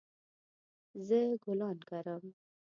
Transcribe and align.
زه 1.07 1.19
ګلان 1.43 1.77
کرم 1.89 2.23